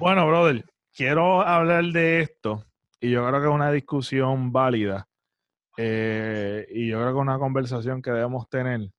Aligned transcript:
Bueno, 0.00 0.26
brother, 0.26 0.64
quiero 0.96 1.42
hablar 1.42 1.84
de 1.84 2.22
esto 2.22 2.64
y 3.02 3.10
yo 3.10 3.28
creo 3.28 3.38
que 3.38 3.48
es 3.48 3.52
una 3.52 3.70
discusión 3.70 4.50
válida 4.50 5.06
eh, 5.76 6.66
y 6.70 6.88
yo 6.88 6.96
creo 6.96 7.08
que 7.08 7.18
es 7.18 7.22
una 7.22 7.38
conversación 7.38 8.00
que 8.00 8.10
debemos 8.10 8.48
tener. 8.48 8.90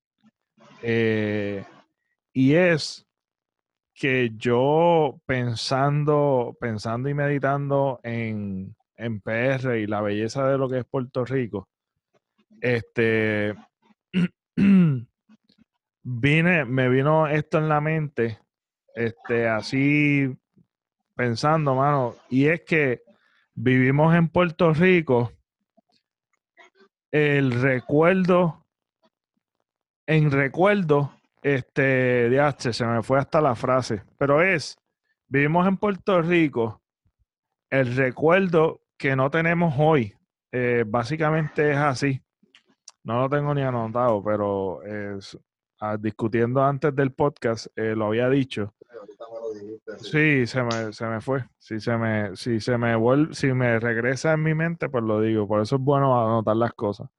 Eh, 0.83 1.65
y 2.33 2.53
es 2.53 3.07
que 3.95 4.29
yo 4.35 5.19
pensando, 5.25 6.55
pensando 6.59 7.09
y 7.09 7.15
meditando 7.15 7.99
en, 8.04 8.75
en 8.95 9.21
PR 9.21 9.79
y 9.79 9.88
la 9.88 10.02
belleza 10.02 10.47
de 10.47 10.59
lo 10.59 10.70
que 10.70 10.77
es 10.77 10.86
Puerto 10.86 11.25
Rico, 11.25 11.68
este 12.61 13.55
vine, 16.04 16.65
me 16.65 16.89
vino 16.89 17.25
esto 17.25 17.57
en 17.57 17.70
la 17.70 17.81
mente, 17.81 18.38
este, 18.93 19.47
así 19.47 20.38
pensando, 21.21 21.75
mano, 21.75 22.15
y 22.29 22.47
es 22.47 22.61
que 22.61 23.03
vivimos 23.53 24.16
en 24.16 24.27
Puerto 24.27 24.73
Rico, 24.73 25.31
el 27.12 27.62
recuerdo, 27.62 28.66
en 30.07 30.31
recuerdo, 30.31 31.13
este, 31.43 31.84
de 32.27 32.55
se 32.57 32.85
me 32.88 33.03
fue 33.03 33.20
hasta 33.20 33.39
la 33.39 33.53
frase, 33.53 34.02
pero 34.17 34.41
es, 34.41 34.76
vivimos 35.27 35.67
en 35.67 35.77
Puerto 35.77 36.23
Rico, 36.23 36.81
el 37.70 37.95
recuerdo 37.95 38.81
que 38.98 39.15
no 39.15 39.29
tenemos 39.29 39.76
hoy, 39.77 40.15
eh, 40.51 40.85
básicamente 40.88 41.70
es 41.70 41.77
así. 41.77 42.20
No 43.03 43.21
lo 43.21 43.29
tengo 43.29 43.53
ni 43.53 43.62
anotado, 43.62 44.23
pero 44.23 44.81
es, 44.81 45.38
ah, 45.81 45.98
discutiendo 45.99 46.63
antes 46.63 46.95
del 46.95 47.13
podcast, 47.13 47.67
eh, 47.76 47.93
lo 47.95 48.07
había 48.07 48.27
dicho. 48.27 48.73
Sí, 49.99 50.45
se 50.45 50.63
me, 50.63 50.94
se 50.94 51.05
me 51.05 51.21
fue. 51.21 51.45
Si 51.58 51.80
se 51.80 51.98
me, 51.98 52.35
se 52.35 52.77
me 52.77 52.95
vuelve, 52.95 53.34
si 53.34 53.54
me 53.54 53.80
regresa 53.80 54.34
en 54.34 54.44
mi 54.44 54.54
mente, 54.54 54.90
pues 54.90 55.04
lo 55.04 55.21
digo. 55.21 55.48
Por 55.48 55.62
eso 55.62 55.76
es 55.76 55.82
bueno 55.82 56.20
anotar 56.21 56.55
las 56.55 56.74
cosas. 56.74 57.10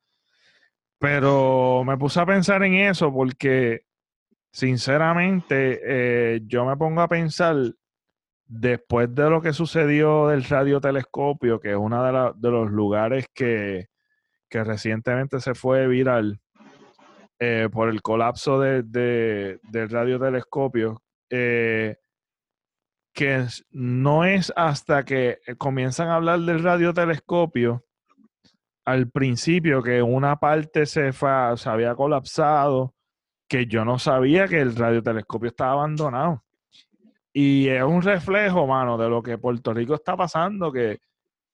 Pero 0.99 1.83
me 1.85 1.97
puse 1.99 2.21
a 2.21 2.27
pensar 2.27 2.63
en 2.63 2.75
eso 2.75 3.13
porque, 3.13 3.87
sinceramente, 4.53 5.81
eh, 5.85 6.41
yo 6.47 6.65
me 6.65 6.77
pongo 6.77 7.01
a 7.01 7.09
pensar 7.09 7.57
después 8.47 9.13
de 9.15 9.31
lo 9.31 9.41
que 9.41 9.53
sucedió 9.53 10.29
del 10.29 10.45
radiotelescopio, 10.45 11.59
que 11.59 11.71
es 11.71 11.77
uno 11.77 12.05
de, 12.05 12.33
de 12.37 12.51
los 12.51 12.71
lugares 12.71 13.27
que, 13.35 13.89
que 14.49 14.63
recientemente 14.65 15.41
se 15.41 15.55
fue 15.55 15.89
viral 15.89 16.39
eh, 17.39 17.69
por 17.73 17.89
el 17.89 18.03
colapso 18.03 18.61
de, 18.61 18.83
del 18.85 19.89
radiotelescopio, 19.91 21.03
eh, 21.31 21.97
que 23.13 23.47
no 23.71 24.25
es 24.25 24.53
hasta 24.57 25.05
que 25.05 25.39
comienzan 25.59 26.09
a 26.09 26.17
hablar 26.17 26.41
del 26.41 26.63
radiotelescopio 26.63 27.85
al 28.85 29.11
principio 29.11 29.83
que 29.83 30.03
una 30.03 30.37
parte 30.37 30.87
se, 30.87 31.13
se 31.13 31.69
había 31.69 31.95
colapsado, 31.95 32.95
que 33.49 33.67
yo 33.67 33.85
no 33.85 33.99
sabía 33.99 34.49
que 34.49 34.61
el 34.61 34.75
radiotelescopio 34.75 35.51
estaba 35.51 35.73
abandonado. 35.73 36.43
Y 37.33 37.69
es 37.69 37.83
un 37.83 38.03
reflejo, 38.03 38.67
mano, 38.67 38.99
de 38.99 39.09
lo 39.09 39.23
que 39.23 39.39
Puerto 39.39 39.73
Rico 39.73 39.95
está 39.95 40.17
pasando, 40.17 40.73
que 40.73 40.99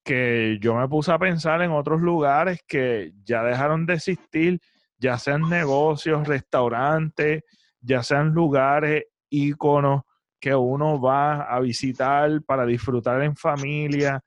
que 0.09 0.57
yo 0.63 0.75
me 0.75 0.89
puse 0.89 1.13
a 1.13 1.19
pensar 1.19 1.61
en 1.61 1.71
otros 1.71 2.01
lugares 2.01 2.65
que 2.67 3.13
ya 3.25 3.43
dejaron 3.43 3.85
de 3.85 3.93
existir, 3.93 4.59
ya 4.97 5.19
sean 5.19 5.51
negocios, 5.51 6.27
restaurantes, 6.27 7.43
ya 7.83 8.03
sean 8.03 8.31
lugares, 8.31 9.05
íconos 9.29 10.05
que 10.41 10.55
uno 10.55 11.01
va 11.01 11.43
a 11.43 11.61
visitar 11.61 12.43
para 12.43 12.65
disfrutar 12.65 13.23
en 13.23 13.37
familia. 13.37 14.21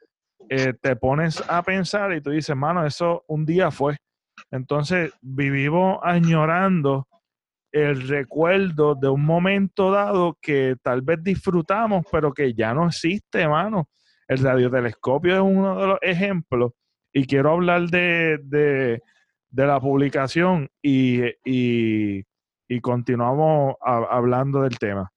Eh, 0.50 0.73
te 0.81 0.95
pones 0.95 1.44
a 1.48 1.62
pensar 1.64 2.14
y 2.14 2.22
tú 2.22 2.31
dices, 2.31 2.56
mano, 2.56 2.86
eso 2.86 3.23
un 3.28 3.45
día 3.45 3.72
fue. 3.72 3.98
Entonces 4.50 5.14
vivimos 5.22 6.00
añorando 6.03 7.08
el 7.72 8.08
recuerdo 8.08 8.96
de 8.96 9.08
un 9.08 9.24
momento 9.24 9.91
dado 9.91 10.38
que 10.41 10.75
tal 10.81 11.02
vez 11.02 11.24
disfrutamos, 11.24 12.06
pero 12.12 12.34
que 12.34 12.53
ya 12.53 12.74
no 12.74 12.88
existe, 12.88 13.47
mano. 13.47 13.88
El 14.28 14.40
radiotelescopio 14.40 15.36
es 15.36 15.41
uno 15.41 15.80
de 15.80 15.88
los 15.88 16.00
ejemplos 16.02 16.72
y 17.13 17.25
quiero 17.25 17.52
hablar 17.52 17.90
de, 17.90 19.02
la 19.52 19.80
publicación 19.80 20.69
y, 20.81 21.22
continuamos 22.81 23.75
hablando 23.81 24.62
del 24.62 24.78
tema. 24.78 25.12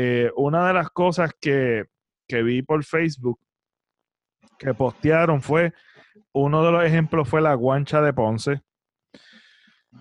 Eh, 0.00 0.30
una 0.36 0.68
de 0.68 0.74
las 0.74 0.90
cosas 0.90 1.32
que, 1.40 1.86
vi 2.28 2.62
por 2.62 2.84
Facebook 2.84 3.40
que 4.56 4.72
postearon 4.72 5.42
fue, 5.42 5.72
uno 6.32 6.64
de 6.64 6.70
los 6.70 6.84
ejemplos 6.84 7.28
fue 7.28 7.40
la 7.40 7.54
guancha 7.54 8.00
de 8.00 8.12
Ponce, 8.12 8.62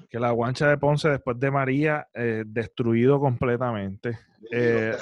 que 0.08 0.19
la 0.19 0.30
guancha 0.30 0.69
de 0.69 0.78
Ponce 0.78 1.09
después 1.09 1.40
de 1.40 1.50
María 1.50 2.08
eh, 2.13 2.44
destruido 2.46 3.19
completamente. 3.19 4.19
Eh, 4.52 4.96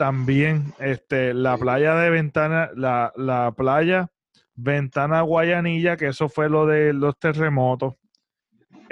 también 0.00 0.74
este, 0.80 1.32
la 1.32 1.56
playa 1.56 1.94
de 1.94 2.10
Ventana, 2.10 2.70
la, 2.74 3.12
la, 3.14 3.52
playa 3.52 4.10
Ventana 4.56 5.20
Guayanilla, 5.20 5.96
que 5.96 6.08
eso 6.08 6.28
fue 6.28 6.48
lo 6.48 6.66
de 6.66 6.92
los 6.92 7.16
terremotos, 7.20 7.94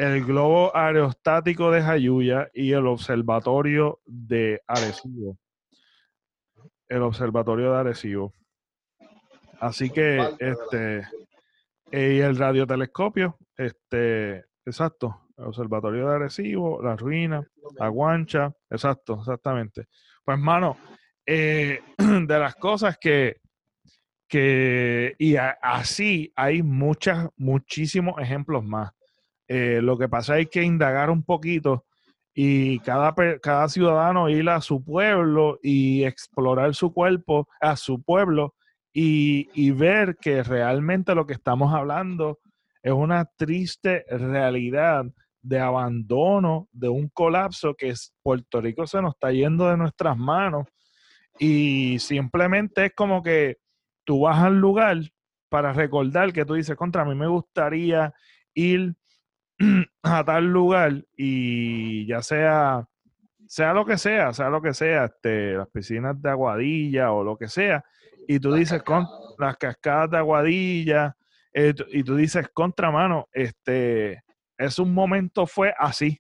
el 0.03 0.25
globo 0.25 0.77
aerostático 0.77 1.71
de 1.71 1.81
Jayuya 1.81 2.51
y 2.53 2.73
el 2.73 2.89
observatorio 2.89 4.01
de 4.05 4.61
Arecibo. 4.67 5.39
El 6.89 7.03
observatorio 7.03 7.73
de 7.73 7.79
Arecibo. 7.79 8.33
Así 9.61 9.91
que, 9.91 10.21
este, 10.41 11.07
y 11.93 12.19
el 12.19 12.37
radiotelescopio, 12.37 13.39
este, 13.57 14.45
exacto, 14.67 15.21
Observatorio 15.37 16.09
de 16.09 16.17
Arecibo, 16.17 16.83
La 16.83 16.97
Ruina, 16.97 17.47
La 17.79 17.87
Guancha, 17.87 18.53
exacto, 18.71 19.21
exactamente. 19.21 19.87
Pues, 20.25 20.37
mano, 20.37 20.77
eh, 21.25 21.81
de 21.99 22.39
las 22.41 22.57
cosas 22.57 22.99
que, 22.99 23.37
que 24.29 25.15
y 25.17 25.37
así 25.37 26.33
hay 26.35 26.63
muchas, 26.63 27.29
muchísimos 27.37 28.21
ejemplos 28.21 28.65
más. 28.65 28.93
Eh, 29.55 29.83
lo 29.83 29.99
que 29.99 30.09
pasa 30.09 30.39
es 30.39 30.49
que 30.49 30.63
indagar 30.63 31.11
un 31.11 31.23
poquito 31.25 31.85
y 32.33 32.79
cada, 32.79 33.15
cada 33.43 33.69
ciudadano 33.69 34.31
ir 34.31 34.49
a 34.49 34.63
su 34.63 34.83
pueblo 34.83 35.59
y 35.63 36.05
explorar 36.05 36.75
su 36.75 36.91
cuerpo, 36.95 37.47
a 37.61 37.77
su 37.77 38.03
pueblo 38.03 38.55
y, 38.95 39.51
y 39.53 39.71
ver 39.71 40.17
que 40.17 40.43
realmente 40.43 41.15
lo 41.15 41.27
que 41.27 41.35
estamos 41.35 41.75
hablando 41.75 42.39
es 42.83 42.93
una 42.93 43.27
triste 43.27 44.07
realidad 44.09 45.05
de 45.43 45.61
abandono, 45.61 46.71
de 46.73 46.89
un 46.89 47.11
colapso 47.11 47.75
que 47.75 47.93
Puerto 48.23 48.59
Rico 48.59 48.87
se 48.87 49.03
nos 49.03 49.13
está 49.13 49.33
yendo 49.33 49.69
de 49.69 49.77
nuestras 49.77 50.17
manos 50.17 50.67
y 51.39 51.99
simplemente 51.99 52.87
es 52.87 52.93
como 52.95 53.23
que 53.23 53.59
tú 54.05 54.21
vas 54.21 54.39
al 54.39 54.59
lugar 54.59 54.97
para 55.51 55.75
recordar 55.75 56.33
que 56.33 56.47
tú 56.47 56.55
dices, 56.55 56.75
contra 56.75 57.05
mí 57.05 57.15
me 57.15 57.27
gustaría 57.27 58.15
ir 58.55 58.95
a 60.03 60.25
tal 60.25 60.47
lugar 60.47 61.05
y 61.17 62.07
ya 62.07 62.23
sea, 62.23 62.87
sea 63.47 63.73
lo 63.73 63.85
que 63.85 63.99
sea, 63.99 64.33
sea 64.33 64.49
lo 64.49 64.61
que 64.61 64.75
sea, 64.75 65.07
este, 65.07 65.55
las 65.55 65.69
piscinas 65.69 66.21
de 66.21 66.31
Aguadilla 66.31 67.13
o 67.13 67.23
lo 67.23 67.37
que 67.37 67.49
sea, 67.49 67.85
y 68.27 68.39
tú 68.39 68.55
dices, 68.55 68.83
con 68.83 69.07
las 69.39 69.57
cascadas 69.57 70.11
de 70.11 70.19
Aguadilla, 70.19 71.17
eh, 71.53 71.75
y 71.89 72.03
tú 72.03 72.17
dices, 72.17 72.49
contra 72.53 72.91
mano, 72.91 73.29
este, 73.33 74.23
es 74.57 74.79
un 74.79 74.95
momento 74.95 75.47
fue 75.47 75.75
así. 75.79 76.19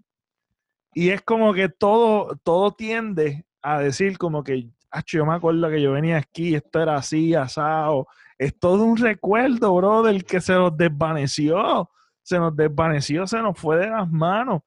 Y 0.94 1.10
es 1.10 1.22
como 1.22 1.54
que 1.54 1.68
todo, 1.68 2.36
todo 2.42 2.72
tiende 2.72 3.46
a 3.62 3.78
decir 3.78 4.18
como 4.18 4.44
que, 4.44 4.68
yo 5.06 5.24
me 5.24 5.34
acuerdo 5.34 5.70
que 5.70 5.80
yo 5.80 5.92
venía 5.92 6.18
aquí, 6.18 6.54
esto 6.54 6.82
era 6.82 6.96
así, 6.96 7.34
asado. 7.34 8.08
Es 8.36 8.58
todo 8.58 8.84
un 8.84 8.98
recuerdo, 8.98 9.74
bro, 9.74 10.02
del 10.02 10.24
que 10.24 10.40
se 10.40 10.52
nos 10.52 10.76
desvaneció. 10.76 11.88
Se 12.22 12.38
nos 12.38 12.56
desvaneció, 12.56 13.26
se 13.26 13.38
nos 13.38 13.58
fue 13.58 13.78
de 13.78 13.90
las 13.90 14.10
manos. 14.10 14.62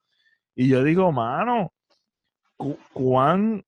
Y 0.56 0.70
yo 0.70 0.84
digo, 0.84 1.12
mano, 1.12 1.72
cuán, 2.94 3.64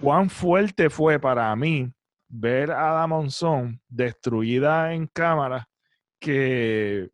cuán 0.00 0.30
fuerte 0.30 0.90
fue 0.90 1.18
para 1.18 1.54
mí 1.56 1.92
ver 2.28 2.70
a 2.70 2.94
la 2.94 3.06
Monzón 3.06 3.80
destruida 3.88 4.92
en 4.92 5.06
cámara 5.06 5.68
que 6.20 7.08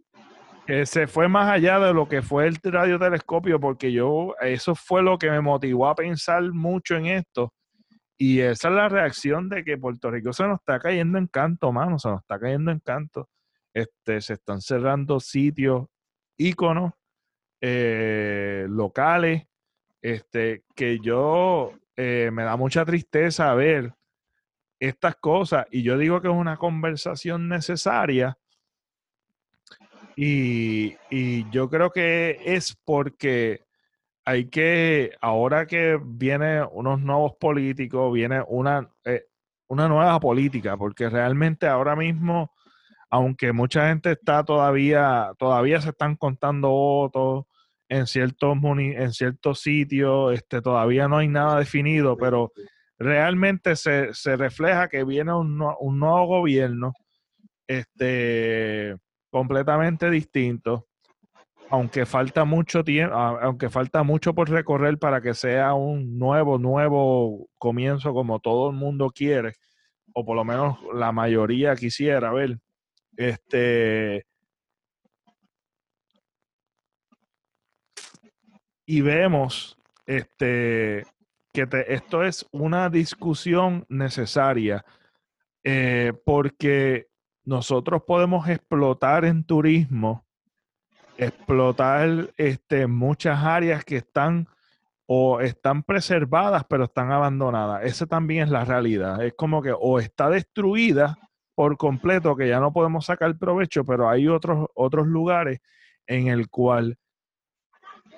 se 0.85 1.07
fue 1.07 1.29
más 1.29 1.51
allá 1.51 1.79
de 1.79 1.93
lo 1.93 2.09
que 2.09 2.23
fue 2.23 2.47
el 2.47 2.57
radiotelescopio, 2.63 3.61
porque 3.61 3.93
yo, 3.93 4.35
eso 4.41 4.75
fue 4.75 5.03
lo 5.03 5.19
que 5.19 5.31
me 5.31 5.41
motivó 5.41 5.89
a 5.89 5.95
pensar 5.95 6.43
mucho 6.53 6.97
en 6.97 7.07
esto. 7.07 7.53
Y 8.17 8.41
esa 8.41 8.69
es 8.69 8.75
la 8.75 8.89
reacción 8.89 9.49
de 9.49 9.65
que 9.65 9.77
Puerto 9.77 10.11
Rico 10.11 10.33
se 10.33 10.45
nos 10.45 10.61
está 10.61 10.79
cayendo 10.79 11.19
en 11.19 11.27
canto, 11.27 11.73
mano, 11.73 11.99
se 11.99 12.09
nos 12.09 12.21
está 12.21 12.39
cayendo 12.39 12.71
en 12.71 12.79
canto. 12.81 13.29
Este, 13.75 14.21
se 14.21 14.35
están 14.35 14.61
cerrando 14.61 15.21
sitios, 15.21 15.89
íconos, 16.39 16.93
eh, 17.61 18.67
locales, 18.69 19.47
este, 20.01 20.65
que 20.75 21.01
yo, 21.01 21.73
eh, 21.97 22.31
me 22.33 22.45
da 22.45 22.57
mucha 22.57 22.85
tristeza 22.85 23.53
ver 23.55 23.95
estas 24.79 25.17
cosas 25.17 25.67
y 25.71 25.83
yo 25.83 25.97
digo 25.97 26.21
que 26.21 26.29
es 26.29 26.35
una 26.35 26.57
conversación 26.57 27.49
necesaria 27.49 28.39
y, 30.17 31.51
yo 31.51 31.69
creo 31.69 31.91
que 31.91 32.41
es 32.45 32.77
porque 32.85 33.65
hay 34.25 34.49
que, 34.49 35.13
ahora 35.21 35.67
que 35.67 35.99
vienen 36.03 36.67
unos 36.73 37.01
nuevos 37.01 37.35
políticos, 37.35 38.13
viene 38.13 38.43
una, 38.49 38.91
eh, 39.05 39.25
una 39.69 39.89
nueva 39.89 40.19
política, 40.21 40.77
porque 40.77 41.09
realmente 41.11 41.67
ahora 41.67 41.97
mismo, 41.97 42.53
aunque 43.15 43.53
mucha 43.53 43.91
gente 43.91 44.11
está 44.11 44.43
todavía, 44.43 45.31
todavía 45.39 45.81
se 45.81 45.91
están 45.91 46.17
contando 46.17 46.71
votos 46.71 47.45
en 47.89 48.09
ciertos, 48.09 48.57
en 48.61 49.13
ciertos 49.13 49.61
sitios, 49.61 50.35
este, 50.35 50.61
todavía 50.61 51.07
no 51.07 51.19
hay 51.19 51.29
nada 51.29 51.61
definido, 51.61 52.17
pero 52.17 52.51
realmente 52.99 53.77
se, 53.77 54.11
refleja 54.37 54.89
que 54.89 55.05
viene 55.05 55.33
un, 55.33 55.63
un 55.79 55.99
nuevo 56.01 56.27
gobierno 56.27 56.93
este, 57.69 58.97
completamente 59.31 60.11
distinto, 60.11 60.89
aunque 61.71 62.07
falta 62.07 62.45
mucho 62.45 62.83
tiempo, 62.83 63.15
aunque 63.15 63.71
falta 63.71 64.03
mucho 64.03 64.35
por 64.35 64.51
recorrer 64.51 64.99
para 64.99 65.21
que 65.21 65.35
sea 65.35 65.75
un 65.75 66.19
nuevo, 66.19 66.59
nuevo 66.59 67.47
comienzo 67.59 68.13
como 68.13 68.41
todo 68.41 68.71
el 68.71 68.77
mundo 68.77 69.13
quiere, 69.15 69.53
o 70.15 70.25
por 70.25 70.35
lo 70.35 70.45
menos 70.45 70.79
la 70.93 71.13
mayoría 71.13 71.77
quisiera 71.77 72.33
ver. 72.33 72.59
Este, 73.17 74.27
y 78.87 79.01
vemos 79.01 79.79
este, 80.07 81.05
que 81.53 81.69
esto 81.89 82.25
es 82.25 82.47
una 82.51 82.91
discusión 82.91 83.87
necesaria 83.89 84.85
eh, 85.63 86.13
porque 86.25 87.09
nosotros 87.45 88.03
podemos 88.07 88.49
explotar 88.49 89.25
en 89.25 89.45
turismo, 89.45 90.27
explotar 91.17 92.33
este, 92.37 92.87
muchas 92.87 93.43
áreas 93.45 93.85
que 93.85 93.99
están 93.99 94.49
o 95.07 95.41
están 95.41 95.83
preservadas 95.83 96.65
pero 96.69 96.85
están 96.85 97.13
abandonadas. 97.13 97.85
Esa 97.85 98.07
también 98.07 98.45
es 98.45 98.51
la 98.51 98.65
realidad. 98.65 99.23
Es 99.23 99.35
como 99.35 99.63
que 99.63 99.73
o 99.79 100.01
está 100.01 100.31
destruida 100.31 101.19
por 101.55 101.77
completo 101.77 102.37
que 102.37 102.49
ya 102.49 102.61
no 102.61 102.73
podemos 102.73 103.07
sacar 103.07 103.37
provecho, 103.39 103.85
pero 103.85 104.09
hay 104.09 104.29
otros, 104.29 104.69
otros 104.75 105.07
lugares 105.07 105.61
en 106.07 106.29
el 106.29 106.49
cual 106.49 106.99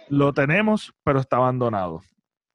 lo 0.09 0.33
tenemos 0.33 0.93
pero 1.05 1.21
está 1.21 1.37
abandonado. 1.37 2.03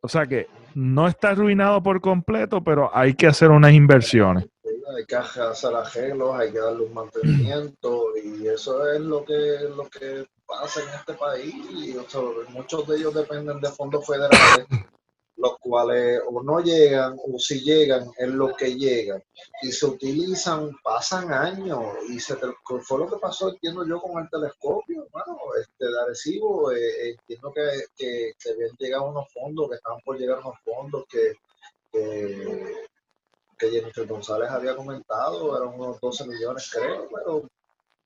O 0.01 0.07
sea 0.07 0.25
que 0.25 0.47
no 0.73 1.07
está 1.07 1.29
arruinado 1.29 1.83
por 1.83 2.01
completo, 2.01 2.63
pero 2.63 2.89
hay 2.93 3.13
que 3.13 3.27
hacer 3.27 3.51
unas 3.51 3.73
inversiones. 3.73 4.47
Hay 4.97 5.05
que 5.05 5.15
hacer 5.15 5.73
arreglos, 5.73 6.35
hay 6.35 6.51
que 6.51 6.59
darle 6.59 6.83
un 6.83 6.93
mantenimiento 6.93 8.07
y 8.21 8.47
eso 8.47 8.91
es 8.91 8.99
lo 8.99 9.23
que, 9.23 9.59
lo 9.75 9.87
que 9.89 10.25
pasa 10.45 10.81
en 10.81 10.89
este 10.89 11.13
país. 11.13 11.53
Y, 11.71 11.95
muchos 12.51 12.87
de 12.87 12.97
ellos 12.97 13.13
dependen 13.13 13.61
de 13.61 13.69
fondos 13.69 14.05
federales 14.05 14.65
los 15.37 15.57
cuales 15.59 16.21
o 16.27 16.43
no 16.43 16.59
llegan 16.59 17.17
o 17.17 17.39
si 17.39 17.61
llegan 17.61 18.11
es 18.17 18.27
lo 18.29 18.55
que 18.55 18.75
llegan. 18.75 19.23
Y 19.61 19.71
se 19.71 19.85
utilizan, 19.85 20.71
pasan 20.83 21.33
años 21.33 21.81
y 22.09 22.19
se 22.19 22.35
fue 22.35 22.99
lo 22.99 23.09
que 23.09 23.17
pasó, 23.17 23.49
entiendo 23.49 23.85
yo, 23.85 23.99
con 24.01 24.21
el 24.21 24.29
telescopio, 24.29 25.07
bueno, 25.11 25.37
este, 25.59 25.87
de 25.87 26.01
Arecibo, 26.01 26.71
eh, 26.71 27.11
entiendo 27.11 27.51
que, 27.53 27.61
que, 27.95 28.33
que, 28.39 28.51
habían 28.51 28.75
llegado 28.77 29.05
unos 29.05 29.31
fondos, 29.33 29.69
que 29.69 29.75
estaban 29.75 29.99
por 30.01 30.17
llegar 30.17 30.39
unos 30.39 30.59
fondos 30.63 31.05
que, 31.09 31.33
que, 31.91 32.87
que 33.57 33.69
Jennifer 33.69 34.07
González 34.07 34.49
había 34.49 34.75
comentado, 34.75 35.57
eran 35.57 35.79
unos 35.79 35.99
12 35.99 36.27
millones 36.27 36.69
creo, 36.71 37.07
pero 37.13 37.49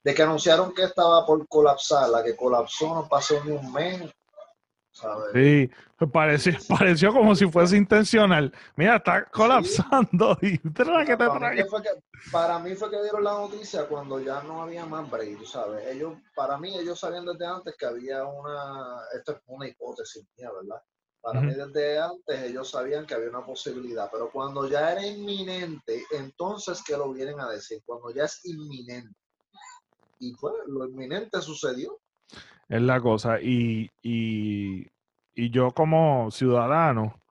de 0.04 0.14
que 0.14 0.22
anunciaron 0.22 0.74
que 0.74 0.84
estaba 0.84 1.26
por 1.26 1.48
colapsar, 1.48 2.10
la 2.10 2.24
que 2.24 2.36
colapsó 2.36 2.94
no 2.94 3.10
pasó 3.10 3.44
ni 3.44 3.52
un 3.52 3.74
mes, 3.74 4.12
Sí, 5.34 5.70
pareció, 6.12 6.54
pareció 6.70 7.12
como 7.12 7.36
si 7.36 7.50
fuese 7.50 7.76
intencional. 7.76 8.54
Mira, 8.78 8.96
está 8.96 9.26
colapsando 9.26 10.38
y 10.42 10.58
para, 10.70 11.06
que 11.06 11.18
te 11.18 11.30
mí 11.30 11.70
fue 11.70 11.82
que, 11.82 11.90
para 12.32 12.60
mí 12.60 12.76
fue 12.76 12.90
que 12.90 13.02
dieron 13.02 13.24
la 13.24 13.34
noticia 13.34 13.88
cuando 13.88 14.20
ya 14.20 14.42
no 14.44 14.62
había 14.64 14.86
más 14.86 15.10
break, 15.10 15.44
¿sabes? 15.46 15.86
Ellos, 15.88 16.14
para 16.34 16.58
mí, 16.58 16.78
ellos 16.78 17.00
sabían 17.00 17.26
desde 17.26 17.46
antes 17.46 17.76
que 17.78 17.86
había 17.86 18.24
una, 18.26 19.02
esto 19.14 19.34
es 19.34 19.38
una 19.48 19.68
hipótesis 19.68 20.26
mía, 20.38 20.50
¿verdad? 20.52 20.82
Para 21.22 21.42
mí 21.42 21.56
desde 21.56 22.00
antes 22.00 22.44
ellos 22.44 22.70
sabían 22.70 23.08
que 23.08 23.16
había 23.16 23.30
una 23.30 23.44
posibilidad, 23.44 24.10
pero 24.12 24.30
cuando 24.32 24.70
ya 24.70 24.92
era 24.92 25.06
inminente, 25.06 26.06
entonces 26.12 26.84
que 26.86 26.96
lo 26.96 27.12
vienen 27.12 27.40
a 27.40 27.50
decir, 27.50 27.82
cuando 27.84 28.12
ya 28.12 28.26
es 28.26 28.46
inminente. 28.46 29.18
Y 30.20 30.34
fue, 30.36 30.52
lo 30.68 30.86
inminente 30.86 31.42
sucedió. 31.42 32.00
Es 32.70 32.82
la 32.82 33.00
cosa. 33.02 33.40
Y, 33.42 33.90
y, 34.02 34.88
y 35.36 35.50
yo 35.52 35.72
como 35.72 36.32
ciudadano 36.32 37.22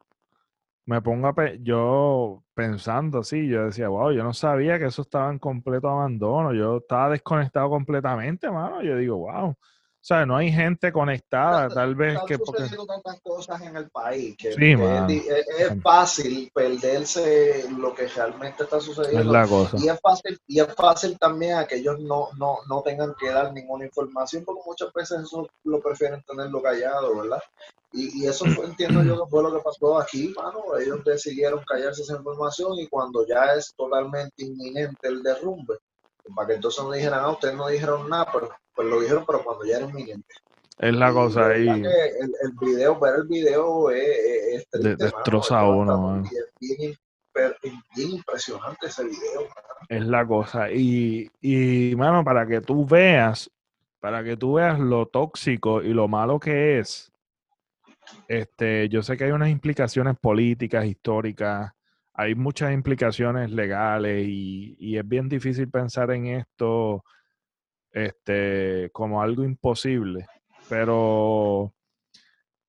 me 0.87 1.01
pongo 1.01 1.29
a 1.29 1.35
yo 1.63 2.45
pensando 2.55 3.21
así, 3.21 3.49
yo 3.49 3.67
decía, 3.67 3.89
wow, 3.89 4.13
yo 4.13 4.23
no 4.23 4.35
sabía 4.35 4.79
que 4.79 4.87
eso 4.87 5.03
estaba 5.03 5.31
en 5.31 5.39
completo 5.39 5.89
abandono, 5.89 6.53
yo 6.53 6.79
estaba 6.79 7.11
desconectado 7.11 7.71
completamente, 7.71 8.51
mano. 8.51 8.83
Yo 8.83 8.97
digo, 8.97 9.17
wow, 9.19 9.57
o 10.05 10.06
sea, 10.06 10.27
no 10.27 10.37
hay 10.37 10.53
gente 10.53 10.93
conectada, 10.93 11.67
tal 11.71 11.95
vez 11.95 12.19
que... 12.27 12.39
Porque... 12.39 12.65
tantas 12.87 13.23
cosas 13.23 13.62
en 13.62 13.75
el 13.75 13.89
país 13.89 14.37
que, 14.37 14.51
es, 14.51 15.83
fácil 15.83 16.51
perderse 16.53 17.65
lo 17.71 17.95
que 17.95 18.06
realmente 18.09 18.65
está 18.65 18.81
sucediendo. 18.81 19.33
Y 19.79 19.89
es 19.89 19.99
fácil, 20.03 20.39
y 20.47 20.61
es 20.61 20.75
fácil 20.75 21.19
también 21.19 21.56
a 21.56 21.67
que 21.67 21.77
ellos 21.77 22.01
no, 22.01 22.29
no, 22.37 22.59
no 22.69 22.83
tengan 22.83 23.15
que 23.19 23.31
dar 23.31 23.51
ninguna 23.55 23.87
información, 23.87 24.45
porque 24.45 24.61
muchas 24.67 24.93
veces 24.93 25.23
eso 25.23 25.49
lo 25.62 25.81
prefieren 25.81 26.23
tenerlo 26.29 26.61
callado, 26.61 27.23
¿verdad? 27.23 27.43
Y, 27.95 28.25
y 28.25 28.27
eso 28.27 28.45
fue, 28.55 28.67
entiendo 28.67 29.03
yo 29.05 29.25
que 29.25 29.31
fue 29.31 29.43
lo 29.43 29.57
que 29.57 29.62
pasó 29.62 29.99
aquí, 29.99 30.35
mano. 30.37 30.65
Ellos 30.79 31.03
decidieron 31.03 31.65
callarse 31.65 32.03
esa 32.03 32.17
información 32.17 32.79
y 32.79 32.89
cuando 32.89 33.27
ya 33.27 33.55
es 33.55 33.73
totalmente 33.75 34.45
inminente 34.45 35.09
el 35.09 35.23
derrumbe, 35.23 35.79
para 36.35 36.49
que 36.49 36.55
entonces 36.55 36.82
no 36.82 36.93
dijeran, 36.93 37.21
ah, 37.21 37.31
ustedes 37.31 37.55
no 37.55 37.69
dijeron 37.69 38.09
nada, 38.09 38.29
pero 38.32 38.50
pues 38.75 38.88
lo 38.88 39.00
dijeron, 39.00 39.25
pero 39.26 39.44
cuando 39.44 39.65
ya 39.65 39.79
era 39.79 39.87
inminente. 39.87 40.35
Es 40.79 40.94
la 40.94 41.12
cosa 41.12 41.49
ahí. 41.49 41.69
El, 41.69 41.85
el, 41.85 42.53
video, 42.61 42.99
ver 42.99 43.15
el 43.21 43.29
video 43.29 43.91
es, 43.91 44.67
es 44.73 44.99
destroza 44.99 45.65
uno. 45.65 46.25
Es 46.25 46.50
bien, 46.61 46.97
impresionante 47.97 48.87
ese 48.87 49.05
video. 49.05 49.49
Es 49.88 50.04
la 50.04 50.26
cosa. 50.26 50.71
Y, 50.71 51.31
y, 51.40 51.95
mano, 51.97 52.25
para 52.25 52.47
que 52.47 52.61
tú 52.61 52.85
veas, 52.85 53.50
para 54.00 54.25
que 54.25 54.37
tú 54.37 54.54
veas 54.54 54.81
lo 54.81 55.07
tóxico 55.07 55.83
y 55.83 55.93
lo 55.93 56.09
malo 56.09 56.40
que 56.40 56.81
es, 56.81 57.12
este, 58.28 58.88
yo 58.88 59.02
sé 59.02 59.16
que 59.16 59.25
hay 59.25 59.31
unas 59.31 59.50
implicaciones 59.50 60.16
políticas, 60.19 60.85
históricas, 60.87 61.73
hay 62.14 62.37
muchas 62.37 62.73
implicaciones 62.73 63.50
legales 63.50 64.26
y, 64.28 64.97
es 64.97 65.06
bien 65.06 65.28
difícil 65.28 65.68
pensar 65.68 66.12
en 66.12 66.26
esto 66.26 67.04
este, 67.90 68.90
como 68.92 69.21
algo 69.21 69.42
imposible, 69.44 70.26
pero, 70.68 71.75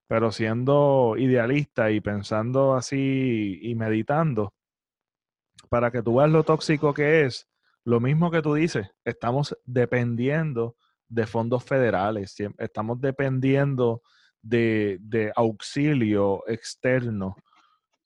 pero 0.08 0.32
siendo 0.32 1.16
idealista 1.18 1.92
y 1.92 2.02
pensando 2.02 2.74
así 2.74 3.60
y 3.62 3.76
meditando, 3.76 4.54
para 5.70 5.92
que 5.92 6.02
tú 6.02 6.16
veas 6.16 6.32
lo 6.32 6.44
tóxico 6.44 6.94
que 6.94 7.26
es, 7.26 7.48
lo 7.84 8.00
mismo 8.00 8.32
que 8.32 8.42
tú 8.42 8.56
dices, 8.56 8.90
estamos 9.04 9.56
dependiendo 9.64 10.76
de 11.08 11.28
fondos 11.28 11.64
federales, 11.64 12.36
estamos 12.58 13.00
dependiendo 13.00 14.02
de, 14.42 14.98
de 15.02 15.32
auxilio 15.36 16.44
externo. 16.48 17.36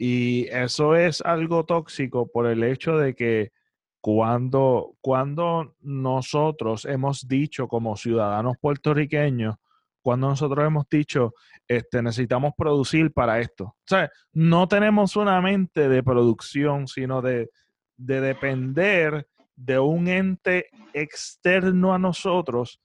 Y 0.01 0.47
eso 0.47 0.95
es 0.95 1.21
algo 1.21 1.65
tóxico 1.65 2.31
por 2.31 2.47
el 2.47 2.63
hecho 2.63 2.97
de 2.97 3.13
que 3.13 3.51
cuando, 3.99 4.95
cuando 5.01 5.75
nosotros 5.81 6.85
hemos 6.85 7.27
dicho 7.27 7.67
como 7.67 7.97
ciudadanos 7.97 8.55
puertorriqueños, 8.61 9.57
cuando 10.01 10.29
nosotros 10.29 10.65
hemos 10.65 10.87
dicho, 10.89 11.33
este, 11.67 12.01
necesitamos 12.01 12.53
producir 12.57 13.11
para 13.11 13.41
esto. 13.41 13.65
O 13.65 13.85
sea, 13.85 14.09
no 14.31 14.69
tenemos 14.69 15.17
una 15.17 15.41
mente 15.41 15.89
de 15.89 16.01
producción, 16.01 16.87
sino 16.87 17.21
de, 17.21 17.49
de 17.97 18.21
depender 18.21 19.27
de 19.57 19.79
un 19.79 20.07
ente 20.07 20.69
externo 20.93 21.93
a 21.93 21.99
nosotros 21.99 22.79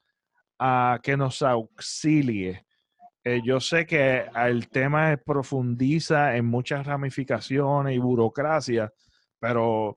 a 0.58 0.98
que 1.00 1.16
nos 1.16 1.42
auxilie. 1.42 2.66
Eh, 3.24 3.40
yo 3.42 3.58
sé 3.58 3.86
que 3.86 4.26
el 4.36 4.68
tema 4.68 5.16
profundiza 5.24 6.36
en 6.36 6.44
muchas 6.44 6.86
ramificaciones 6.86 7.94
y 7.94 7.98
burocracia, 7.98 8.92
pero 9.40 9.96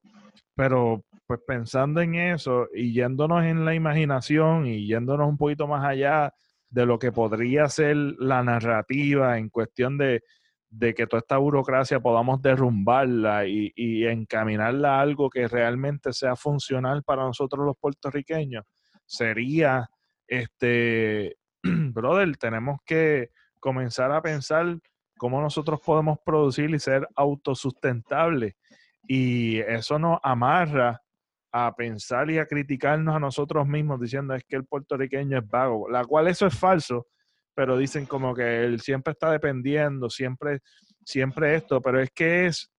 pero 0.56 1.04
pues 1.28 1.40
pensando 1.46 2.02
en 2.02 2.16
eso 2.16 2.68
y 2.74 2.92
yéndonos 2.94 3.44
en 3.46 3.64
la 3.64 3.76
imaginación 3.76 4.66
y 4.66 4.88
yéndonos 4.88 5.28
un 5.30 5.38
poquito 5.38 5.68
más 5.68 5.86
allá 5.86 6.34
de 6.70 6.86
lo 6.86 6.98
que 6.98 7.12
podría 7.12 7.70
ser 7.70 7.96
la 7.96 8.44
narrativa 8.44 9.38
en 9.38 9.50
cuestión 9.50 9.98
de, 9.98 10.22
de 10.70 10.94
que 10.94 11.06
toda 11.06 11.20
esta 11.20 11.38
burocracia 11.38 12.00
podamos 12.00 12.42
derrumbarla 12.42 13.46
y, 13.46 13.72
y, 13.76 14.06
encaminarla 14.06 14.98
a 14.98 15.02
algo 15.02 15.30
que 15.30 15.48
realmente 15.48 16.12
sea 16.12 16.36
funcional 16.36 17.04
para 17.04 17.24
nosotros 17.24 17.66
los 17.66 17.78
puertorriqueños, 17.78 18.66
sería, 19.06 19.88
este, 20.28 21.36
brother, 21.94 22.36
tenemos 22.38 22.80
que 22.86 23.32
comenzar 23.60 24.12
a 24.12 24.22
pensar 24.22 24.80
cómo 25.18 25.42
nosotros 25.42 25.82
podemos 25.84 26.20
producir 26.24 26.70
y 26.70 26.80
ser 26.80 27.08
autosustentables. 27.16 28.56
Y 29.08 29.60
eso 29.60 29.98
nos 29.98 30.20
amarra 30.24 31.02
a 31.52 31.74
pensar 31.76 32.30
y 32.30 32.38
a 32.38 32.46
criticarnos 32.46 33.16
a 33.16 33.20
nosotros 33.20 33.68
mismos 33.68 34.00
diciendo 34.00 34.36
es 34.36 34.44
que 34.44 34.58
el 34.58 34.66
puertorriqueño 34.66 35.40
es 35.40 35.48
vago, 35.48 35.90
la 35.90 36.06
cual 36.06 36.28
eso 36.28 36.46
es 36.46 36.58
falso, 36.58 37.08
pero 37.56 37.78
dicen 37.78 38.06
como 38.06 38.36
que 38.36 38.64
él 38.64 38.80
siempre 38.82 39.14
está 39.14 39.32
dependiendo, 39.32 40.10
siempre, 40.10 40.60
siempre 41.04 41.56
esto, 41.56 41.82
pero 41.82 42.00
es 42.02 42.12
que 42.12 42.46
es, 42.48 42.70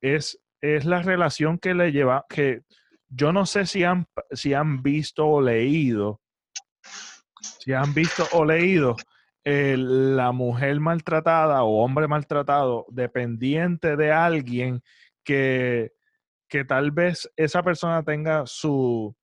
es, 0.00 0.40
es 0.60 0.84
la 0.86 1.02
relación 1.02 1.58
que 1.58 1.74
le 1.74 1.92
lleva, 1.92 2.24
que 2.28 2.62
yo 3.08 3.32
no 3.32 3.46
sé 3.46 3.66
si 3.66 3.84
han, 3.84 4.06
si 4.32 4.54
han 4.54 4.82
visto 4.82 5.26
o 5.26 5.40
leído, 5.40 6.20
si 7.40 7.72
han 7.72 7.94
visto 7.94 8.26
o 8.32 8.44
leído 8.44 8.96
eh, 9.44 9.76
la 9.78 10.32
mujer 10.32 10.78
maltratada 10.80 11.62
o 11.62 11.82
hombre 11.82 12.06
maltratado 12.06 12.86
dependiente 12.90 13.96
de 13.96 14.12
alguien 14.12 14.82
que, 15.24 15.92
que 16.48 16.64
tal 16.64 16.90
vez 16.90 17.30
esa 17.36 17.62
persona 17.62 18.02
tenga 18.02 18.44
su, 18.46 19.16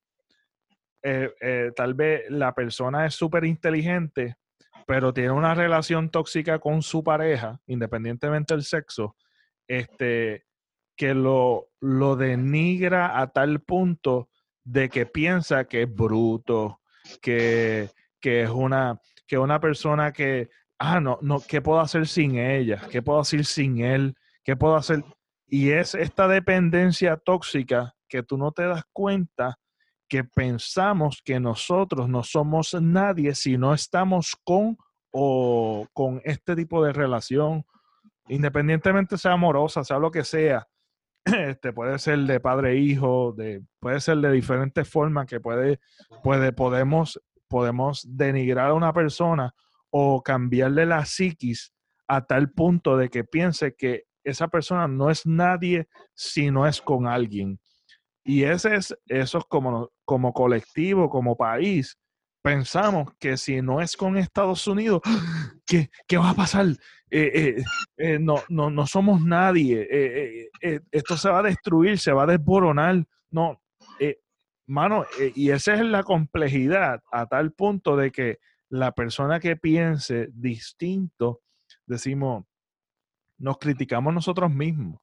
eh, 1.04 1.32
eh, 1.40 1.72
tal 1.76 1.94
vez 1.94 2.30
la 2.30 2.54
persona 2.54 3.06
es 3.06 3.14
súper 3.14 3.46
inteligente, 3.46 4.38
pero 4.88 5.14
tiene 5.14 5.32
una 5.32 5.54
relación 5.54 6.10
tóxica 6.10 6.60
con 6.60 6.82
su 6.82 7.04
pareja, 7.04 7.60
independientemente 7.68 8.54
del 8.54 8.64
sexo, 8.64 9.16
este, 9.68 10.46
que 10.96 11.14
lo, 11.14 11.70
lo 11.80 12.16
denigra 12.16 13.20
a 13.20 13.28
tal 13.28 13.62
punto 13.62 14.30
de 14.64 14.90
que 14.90 15.06
piensa 15.06 15.66
que 15.66 15.84
es 15.84 15.94
bruto, 15.94 16.82
que, 17.22 17.90
es 18.30 18.50
una, 18.50 19.00
que 19.26 19.38
una 19.38 19.60
persona 19.60 20.12
que, 20.12 20.50
ah, 20.80 21.00
no, 21.00 21.20
no, 21.22 21.40
¿qué 21.40 21.62
puedo 21.62 21.80
hacer 21.80 22.08
sin 22.08 22.38
ella? 22.38 22.82
¿Qué 22.90 23.02
puedo 23.02 23.20
hacer 23.20 23.46
sin 23.46 23.80
él? 23.80 24.16
¿Qué 24.44 24.56
puedo 24.56 24.76
hacer? 24.76 25.04
Y 25.48 25.72
es 25.72 25.96
esta 25.96 26.28
dependencia 26.28 27.18
tóxica 27.18 27.94
que 28.08 28.24
tú 28.24 28.38
no 28.38 28.52
te 28.52 28.64
das 28.64 28.84
cuenta 28.94 29.58
que 30.08 30.24
pensamos 30.24 31.22
que 31.24 31.40
nosotros 31.40 32.08
no 32.08 32.24
somos 32.24 32.74
nadie 32.74 33.36
si 33.36 33.58
no 33.58 33.74
estamos 33.74 34.36
con 34.44 34.78
o 35.12 35.88
con 35.94 36.22
este 36.24 36.56
tipo 36.56 36.84
de 36.84 36.94
relación, 36.94 37.66
independientemente 38.28 39.18
sea 39.18 39.34
amorosa, 39.34 39.84
sea 39.84 40.00
lo 40.00 40.12
que 40.12 40.24
sea. 40.24 40.68
Este 41.26 41.74
puede 41.74 42.00
ser 42.00 42.20
de 42.20 42.40
padre 42.40 42.74
e 42.74 42.78
hijo, 42.78 43.34
de, 43.36 43.64
puede 43.80 44.00
ser 44.00 44.18
de 44.18 44.32
diferentes 44.32 44.88
formas 44.88 45.26
que 45.26 45.40
puede, 45.40 45.80
puede, 46.24 46.54
podemos, 46.54 47.22
podemos 47.48 48.06
denigrar 48.08 48.72
a 48.72 48.74
una 48.74 48.94
persona 48.94 49.54
o 49.90 50.22
cambiarle 50.22 50.86
la 50.86 51.06
psiquis 51.06 51.74
a 52.08 52.26
tal 52.26 52.52
punto 52.52 52.98
de 52.98 53.10
que 53.10 53.24
piense 53.24 53.76
que 53.76 54.04
esa 54.24 54.48
persona 54.48 54.88
no 54.88 55.10
es 55.10 55.26
nadie 55.26 55.88
si 56.14 56.52
no 56.52 56.68
es 56.68 56.82
con 56.82 57.08
alguien. 57.08 57.60
Y 58.24 58.44
ese 58.44 58.76
es, 58.76 58.98
eso 59.08 59.38
es 59.38 59.46
como, 59.46 59.90
como 60.04 60.34
colectivo, 60.34 61.10
como 61.10 61.38
país, 61.38 61.98
pensamos 62.42 63.10
que 63.20 63.38
si 63.38 63.62
no 63.62 63.82
es 63.82 63.98
con 63.98 64.18
Estados 64.18 64.68
Unidos, 64.68 65.02
¿qué, 65.66 65.90
qué 66.08 66.18
va 66.18 66.32
a 66.32 66.34
pasar? 66.34 66.68
Eh, 67.10 67.32
eh, 67.34 67.64
eh, 67.98 68.20
no, 68.20 68.44
no, 68.50 68.70
no, 68.70 68.86
somos 68.86 69.22
nadie. 69.22 70.50
esto 70.92 71.18
se 71.18 71.30
va 71.30 71.40
a 71.40 71.44
destruir, 71.44 72.00
se 72.00 72.12
va 72.12 72.24
a 72.24 72.28
desboronar. 72.28 73.06
No, 73.32 73.62
mano, 74.68 75.06
y 75.36 75.50
esa 75.52 75.74
es 75.74 75.82
la 75.82 76.04
complejidad 76.04 77.02
a 77.12 77.26
tal 77.26 77.52
punto 77.52 77.98
de 77.98 78.12
que 78.12 78.40
la 78.70 78.92
persona 78.92 79.40
que 79.40 79.56
piense 79.56 80.30
distinto, 80.32 81.42
decimos, 81.86 82.46
nos 83.38 83.58
criticamos 83.58 84.14
nosotros 84.14 84.52
mismos 84.52 85.00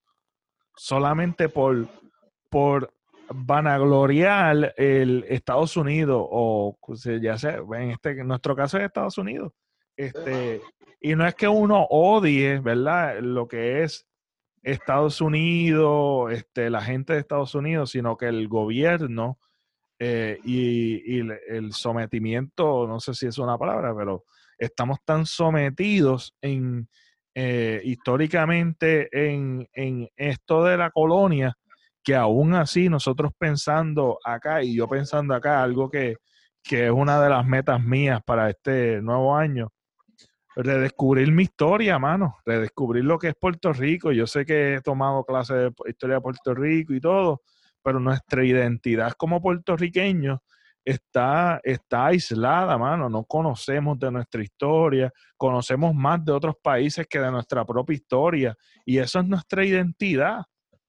solamente 0.76 1.49
por, 1.49 1.88
por 2.50 2.92
vanagloriar 3.28 4.75
el 4.76 5.25
Estados 5.28 5.76
Unidos 5.76 6.26
o 6.30 6.76
pues, 6.85 7.04
ya 7.23 7.38
sea, 7.38 7.62
en 7.75 7.90
este 7.90 8.23
nuestro 8.25 8.54
caso 8.54 8.78
es 8.78 8.85
Estados 8.85 9.18
Unidos. 9.18 9.52
Este, 9.97 10.61
y 11.00 11.14
no 11.14 11.26
es 11.26 11.35
que 11.35 11.49
uno 11.49 11.87
odie, 11.90 12.59
¿verdad? 12.59 13.21
Lo 13.21 13.47
que 13.47 13.83
es 13.83 14.06
Estados 14.62 15.21
Unidos, 15.21 16.33
este, 16.33 16.71
la 16.71 16.83
gente 16.83 17.12
de 17.12 17.21
Estados 17.21 17.54
Unidos, 17.54 17.90
sino 17.90 18.16
que 18.16 18.26
el 18.26 18.49
gobierno 18.49 19.38
eh, 19.98 20.38
y, 20.44 21.20
el 21.20 21.72
sometimiento, 21.72 22.86
no 22.86 23.00
sé 23.00 23.14
si 23.14 23.26
es 23.26 23.38
una 23.38 23.56
palabra, 23.56 23.94
pero 23.96 24.24
estamos 24.58 24.98
tan 25.04 25.26
sometidos 25.26 26.34
en, 26.40 26.88
eh, 27.34 27.80
históricamente 27.84 29.08
en, 29.12 29.68
esto 30.16 30.64
de 30.64 30.76
la 30.76 30.90
colonia, 30.90 31.56
que 32.02 32.14
aún 32.14 32.54
así 32.54 32.88
nosotros 32.88 33.32
pensando 33.38 34.18
acá 34.24 34.62
y 34.62 34.76
yo 34.76 34.88
pensando 34.88 35.34
acá, 35.34 35.62
algo 35.62 35.90
que, 35.90 36.16
es 36.70 36.90
una 36.90 37.20
de 37.22 37.30
las 37.30 37.46
metas 37.46 37.82
mías 37.82 38.20
para 38.24 38.50
este 38.50 39.00
nuevo 39.02 39.36
año, 39.36 39.70
redescubrir 40.56 41.30
mi 41.32 41.44
historia, 41.44 41.98
mano, 41.98 42.36
redescubrir 42.44 43.04
lo 43.04 43.18
que 43.18 43.28
es 43.28 43.34
Puerto 43.34 43.72
Rico. 43.72 44.12
Yo 44.12 44.26
sé 44.26 44.46
que 44.46 44.74
he 44.74 44.80
tomado 44.80 45.24
clases 45.24 45.56
de 45.56 45.72
historia 45.88 46.16
de 46.16 46.22
Puerto 46.22 46.54
Rico 46.54 46.94
y 46.94 47.00
todo, 47.00 47.42
pero 47.84 48.00
nuestra 48.00 48.44
identidad 48.44 49.12
como 49.12 49.42
puertorriqueños 49.42 50.40
está, 50.84 51.60
está 51.62 52.06
aislada, 52.06 52.76
mano. 52.78 53.08
No 53.08 53.24
conocemos 53.24 53.98
de 53.98 54.10
nuestra 54.10 54.42
historia, 54.42 55.12
conocemos 55.36 55.94
más 55.94 56.24
de 56.24 56.32
otros 56.32 56.54
países 56.62 57.06
que 57.06 57.18
de 57.18 57.30
nuestra 57.30 57.64
propia 57.64 57.94
historia. 57.94 58.56
Y 58.84 58.98
eso 58.98 59.20
es 59.20 59.26
nuestra 59.26 59.64
identidad, 59.64 60.42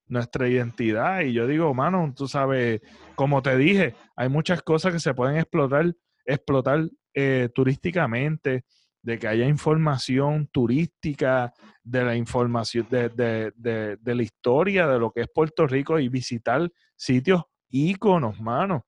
nuestra 0.06 0.48
identidad. 0.48 1.20
Y 1.20 1.34
yo 1.34 1.46
digo, 1.46 1.72
mano, 1.74 2.12
tú 2.16 2.26
sabes, 2.26 2.80
como 3.14 3.42
te 3.42 3.56
dije, 3.56 3.94
hay 4.16 4.28
muchas 4.28 4.62
cosas 4.62 4.92
que 4.92 5.00
se 5.00 5.14
pueden 5.14 5.36
explotar, 5.36 5.94
explotar 6.24 6.88
eh, 7.14 7.50
turísticamente, 7.54 8.64
de 9.02 9.20
que 9.20 9.28
haya 9.28 9.46
información 9.46 10.48
turística, 10.48 11.54
de 11.84 12.04
la 12.04 12.16
información, 12.16 12.88
de, 12.90 13.08
de, 13.08 13.52
de, 13.54 13.96
de 13.98 14.14
la 14.16 14.22
historia 14.24 14.88
de 14.88 14.98
lo 14.98 15.12
que 15.12 15.20
es 15.20 15.28
Puerto 15.32 15.64
Rico 15.68 16.00
y 16.00 16.08
visitar 16.08 16.68
sitios 16.96 17.42
íconos, 17.70 18.40
mano 18.40 18.84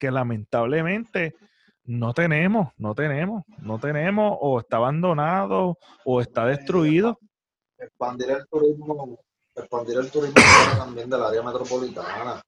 que 0.00 0.10
lamentablemente 0.10 1.36
no 1.84 2.12
tenemos, 2.14 2.68
no 2.78 2.94
tenemos, 2.94 3.44
no 3.58 3.78
tenemos, 3.78 4.36
o 4.40 4.58
está 4.58 4.78
abandonado, 4.78 5.78
o 6.04 6.20
está 6.20 6.46
destruido. 6.46 7.18
Expandir 7.78 8.30
el 8.30 8.46
turismo, 8.48 9.18
expandir 9.54 9.98
el 9.98 10.10
turismo 10.10 10.42
también 10.76 11.10
del 11.10 11.22
área 11.22 11.42
metropolitana. 11.42 12.42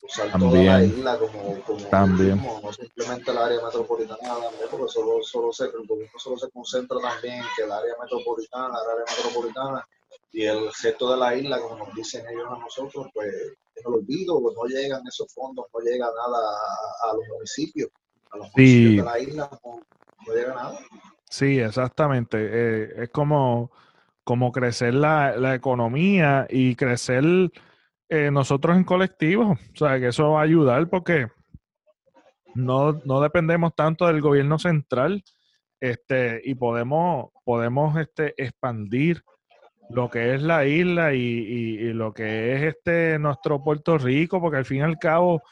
Usar 0.00 0.38
toda 0.38 0.62
la 0.62 0.84
isla 0.84 1.18
como, 1.18 1.60
como 1.62 1.84
también. 1.88 2.38
Turismo, 2.38 2.60
no 2.62 2.72
simplemente 2.72 3.30
el 3.30 3.38
área 3.38 3.64
metropolitana 3.64 4.20
también, 4.20 4.68
porque 4.70 4.88
solo, 4.88 5.22
solo 5.22 5.52
se, 5.52 5.64
el 5.64 5.86
turismo 5.86 6.18
solo 6.18 6.38
se 6.38 6.50
concentra 6.50 6.98
también 7.00 7.42
que 7.56 7.64
el 7.64 7.72
área 7.72 7.94
metropolitana, 8.00 8.74
el 8.84 8.90
área 8.90 9.16
metropolitana 9.16 9.84
y 10.30 10.44
el 10.44 10.70
resto 10.82 11.10
de 11.10 11.16
la 11.16 11.34
isla, 11.34 11.60
como 11.60 11.78
nos 11.78 11.94
dicen 11.94 12.24
ellos 12.28 12.46
a 12.50 12.58
nosotros, 12.58 13.08
pues 13.12 13.34
el 13.84 13.94
olvido, 13.94 14.40
no 14.40 14.64
llegan 14.64 15.02
esos 15.06 15.32
fondos, 15.32 15.66
no 15.72 15.80
llega 15.80 16.06
nada 16.06 16.38
a, 17.04 17.14
los 17.14 17.28
municipios, 17.28 17.90
a 18.30 18.38
los 18.38 18.48
municipios 18.56 19.04
de 19.06 19.10
la 19.10 19.18
isla, 19.18 19.60
no, 19.64 20.34
llega 20.34 20.54
nada. 20.54 20.78
Sí, 21.30 21.58
exactamente. 21.58 22.38
Eh, 22.40 23.02
es 23.04 23.10
como, 23.10 23.70
como 24.24 24.52
crecer 24.52 24.94
la, 24.94 25.36
la 25.36 25.54
economía 25.54 26.46
y 26.48 26.74
crecer 26.74 27.24
eh, 28.08 28.30
nosotros 28.30 28.76
en 28.76 28.84
colectivo. 28.84 29.52
O 29.52 29.76
sea, 29.76 29.98
que 30.00 30.08
eso 30.08 30.30
va 30.30 30.40
a 30.40 30.44
ayudar 30.44 30.88
porque 30.88 31.28
no, 32.54 33.00
no 33.04 33.20
dependemos 33.20 33.74
tanto 33.74 34.06
del 34.06 34.20
gobierno 34.20 34.58
central 34.58 35.22
este, 35.80 36.40
y 36.44 36.54
podemos, 36.54 37.30
podemos 37.44 37.98
este, 37.98 38.34
expandir 38.42 39.22
lo 39.90 40.10
que 40.10 40.34
es 40.34 40.42
la 40.42 40.66
isla 40.66 41.14
y, 41.14 41.92
lo 41.92 42.12
que 42.12 42.54
es 42.54 42.62
este 42.62 43.18
nuestro 43.18 43.62
Puerto 43.62 43.98
Rico, 43.98 44.40
porque 44.40 44.58
al 44.58 44.64
fin 44.64 44.78
y 44.78 44.82
al 44.82 44.98
cabo, 44.98 45.42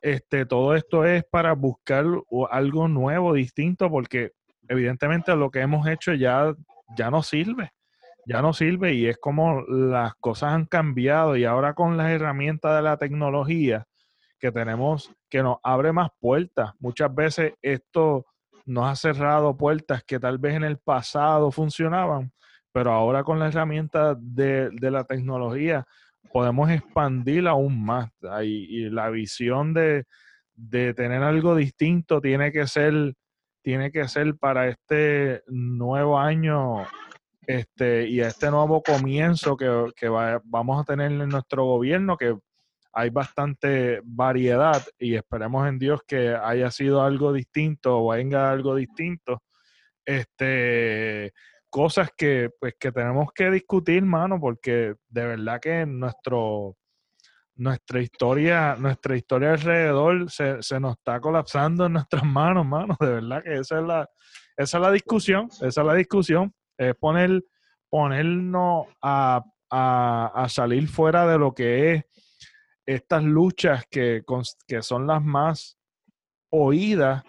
este, 0.00 0.46
todo 0.46 0.74
esto 0.74 1.04
es 1.04 1.24
para 1.24 1.52
buscar 1.54 2.04
algo 2.50 2.88
nuevo, 2.88 3.34
distinto, 3.34 3.90
porque 3.90 4.32
evidentemente 4.68 5.34
lo 5.36 5.50
que 5.50 5.60
hemos 5.60 5.86
hecho 5.86 6.14
ya, 6.14 6.54
ya 6.96 7.10
no 7.10 7.22
sirve, 7.22 7.72
ya 8.26 8.40
no 8.40 8.52
sirve 8.52 8.94
y 8.94 9.06
es 9.06 9.18
como 9.18 9.62
las 9.62 10.14
cosas 10.16 10.54
han 10.54 10.66
cambiado 10.66 11.36
y 11.36 11.44
ahora 11.44 11.74
con 11.74 11.96
las 11.96 12.10
herramientas 12.10 12.76
de 12.76 12.82
la 12.82 12.96
tecnología 12.96 13.86
que 14.38 14.50
tenemos, 14.50 15.12
que 15.28 15.42
nos 15.42 15.58
abre 15.62 15.92
más 15.92 16.10
puertas. 16.18 16.72
Muchas 16.80 17.14
veces 17.14 17.54
esto 17.62 18.26
nos 18.64 18.86
ha 18.86 18.96
cerrado 18.96 19.56
puertas 19.56 20.02
que 20.04 20.18
tal 20.18 20.38
vez 20.38 20.54
en 20.54 20.64
el 20.64 20.78
pasado 20.78 21.50
funcionaban, 21.50 22.32
pero 22.72 22.92
ahora 22.92 23.22
con 23.22 23.38
la 23.38 23.48
herramienta 23.48 24.14
de, 24.18 24.70
la 24.80 25.04
tecnología 25.04 25.84
podemos 26.32 26.70
expandir 26.70 27.46
aún 27.46 27.84
más. 27.84 28.10
Y, 28.42 28.88
la 28.90 29.10
visión 29.10 29.74
de, 29.74 30.04
tener 30.70 31.22
algo 31.22 31.54
distinto 31.54 32.20
tiene 32.20 32.52
que 32.52 32.66
ser, 32.66 33.14
tiene 33.62 33.90
que 33.90 34.08
ser 34.08 34.36
para 34.36 34.68
este 34.68 35.42
nuevo 35.46 36.18
año 36.18 36.86
este, 37.46 38.08
y 38.08 38.20
este 38.20 38.50
nuevo 38.50 38.82
comienzo 38.82 39.56
que, 39.56 39.90
que 39.96 40.08
vamos 40.08 40.80
a 40.80 40.84
tener 40.84 41.12
en 41.12 41.28
nuestro 41.28 41.64
gobierno, 41.64 42.16
que 42.16 42.36
hay 42.92 43.10
bastante 43.10 44.00
variedad 44.04 44.82
y 44.98 45.14
esperemos 45.14 45.66
en 45.66 45.78
Dios 45.78 46.00
que 46.06 46.34
haya 46.34 46.70
sido 46.70 47.02
algo 47.02 47.32
distinto 47.32 47.98
o 47.98 48.10
venga 48.10 48.50
algo 48.50 48.74
distinto. 48.74 49.42
Este, 50.04 51.32
cosas 51.72 52.10
que, 52.14 52.50
pues, 52.60 52.74
que 52.78 52.92
tenemos 52.92 53.32
que 53.34 53.50
discutir, 53.50 54.04
mano, 54.04 54.38
porque 54.38 54.94
de 55.08 55.26
verdad 55.26 55.58
que 55.58 55.86
nuestro, 55.86 56.76
nuestra 57.54 58.02
historia, 58.02 58.76
nuestra 58.78 59.16
historia 59.16 59.52
alrededor 59.52 60.30
se, 60.30 60.60
nos 60.78 60.98
está 60.98 61.18
colapsando 61.18 61.86
en 61.86 61.94
nuestras 61.94 62.24
manos, 62.24 62.66
mano. 62.66 62.94
De 63.00 63.14
verdad 63.14 63.42
que 63.42 63.54
esa 63.54 63.80
es 63.80 63.86
la, 63.86 64.10
esa 64.56 64.76
es 64.76 64.82
la 64.82 64.90
discusión, 64.92 65.48
esa 65.62 65.80
es 65.80 65.86
la 65.86 65.94
discusión. 65.94 66.54
Es 66.76 66.94
poner, 66.96 67.42
ponernos 67.88 68.86
a, 69.00 69.42
a 69.70 70.46
salir 70.50 70.86
fuera 70.88 71.26
de 71.26 71.38
lo 71.38 71.54
que 71.54 71.94
es 71.94 72.04
estas 72.84 73.22
luchas 73.22 73.84
que, 73.90 74.22
que 74.66 74.82
son 74.82 75.06
las 75.06 75.22
más 75.22 75.78
oídas, 76.50 77.22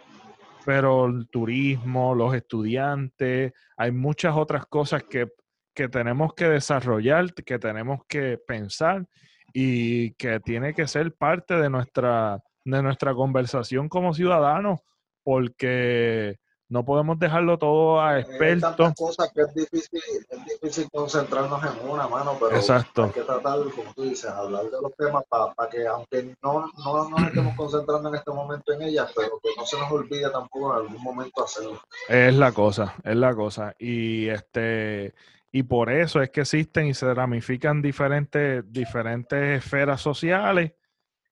pero 0.66 1.06
el 1.06 1.28
turismo, 1.30 2.16
los 2.16 2.34
estudiantes, 2.36 3.54
hay 3.78 3.92
muchas 3.92 4.36
otras 4.36 4.66
cosas 4.66 5.04
que, 5.04 5.28
que 5.74 5.90
tenemos 5.90 6.34
que 6.34 6.48
desarrollar, 6.48 7.34
que 7.34 7.60
tenemos 7.60 8.02
que 8.08 8.38
pensar 8.38 9.06
y 9.54 10.12
que 10.14 10.40
tiene 10.40 10.74
que 10.74 10.88
ser 10.88 11.14
parte 11.14 11.56
de 11.56 11.70
nuestra, 11.70 12.40
de 12.64 12.82
nuestra 12.82 13.14
conversación 13.14 13.90
como 13.90 14.14
ciudadanos, 14.14 14.80
porque 15.24 16.38
no 16.74 16.84
podemos 16.84 17.20
dejarlo 17.20 17.60
todo 17.60 18.02
a 18.02 18.20
expertos. 18.20 18.72
Hay 18.72 18.78
tantas 18.78 18.96
cosas 18.96 19.32
que 19.32 19.42
es 19.42 19.54
difícil, 19.54 20.02
es 20.28 20.46
difícil 20.46 20.90
concentrarnos 20.92 21.62
en 21.64 21.88
una 21.88 22.08
mano, 22.08 22.36
pero 22.40 22.56
Exacto. 22.56 23.04
hay 23.04 23.12
que 23.12 23.22
tratar, 23.22 23.60
como 23.76 23.94
tú 23.94 24.02
dices, 24.02 24.26
hablar 24.32 24.64
de 24.64 24.82
los 24.82 24.92
temas 24.96 25.24
para 25.30 25.70
que, 25.70 25.86
aunque 25.86 26.36
no, 26.42 26.66
no 26.84 27.10
nos 27.10 27.28
estemos 27.28 27.56
concentrando 27.56 28.10
en 28.10 28.16
este 28.16 28.32
momento 28.32 28.74
en 28.74 28.82
ellas, 28.82 29.12
pero 29.16 29.40
que 29.42 29.50
no 29.56 29.68
se 29.68 29.78
nos 29.78 29.92
olvide 29.92 30.32
tampoco 30.32 30.74
en 30.74 30.88
algún 30.88 31.04
momento 31.04 31.44
hacerlo. 31.44 31.80
Es 32.10 32.34
la 32.34 32.52
cosa, 32.52 32.96
es 33.04 33.16
la 33.16 33.36
cosa. 33.36 33.76
Y 33.78 34.30
este 34.30 35.14
y 35.52 35.62
por 35.62 35.92
eso 35.92 36.24
es 36.24 36.32
que 36.32 36.42
existen 36.42 36.88
y 36.88 36.96
se 36.96 37.14
ramifican 37.14 37.84
diferentes, 37.84 38.64
diferentes 38.74 39.64
esferas 39.64 40.02
sociales 40.02 40.72